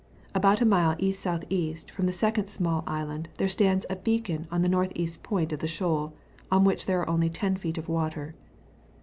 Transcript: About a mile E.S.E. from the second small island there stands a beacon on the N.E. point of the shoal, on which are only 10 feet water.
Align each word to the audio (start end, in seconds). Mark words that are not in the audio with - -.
About 0.33 0.61
a 0.61 0.65
mile 0.65 0.95
E.S.E. 0.97 1.75
from 1.93 2.07
the 2.07 2.11
second 2.11 2.47
small 2.49 2.83
island 2.87 3.29
there 3.37 3.47
stands 3.47 3.85
a 3.87 3.95
beacon 3.97 4.47
on 4.49 4.63
the 4.63 4.75
N.E. 4.75 5.07
point 5.21 5.53
of 5.53 5.59
the 5.59 5.67
shoal, 5.67 6.13
on 6.49 6.63
which 6.63 6.89
are 6.89 7.07
only 7.07 7.29
10 7.29 7.55
feet 7.57 7.87
water. 7.87 8.33